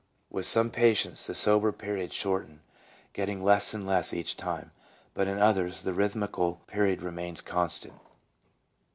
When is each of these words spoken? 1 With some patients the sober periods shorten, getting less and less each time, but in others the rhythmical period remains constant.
1 0.29 0.37
With 0.39 0.45
some 0.47 0.71
patients 0.71 1.27
the 1.27 1.35
sober 1.35 1.71
periods 1.71 2.15
shorten, 2.15 2.61
getting 3.13 3.43
less 3.43 3.71
and 3.75 3.85
less 3.85 4.15
each 4.15 4.35
time, 4.35 4.71
but 5.13 5.27
in 5.27 5.37
others 5.37 5.83
the 5.83 5.93
rhythmical 5.93 6.55
period 6.65 7.03
remains 7.03 7.39
constant. 7.39 7.99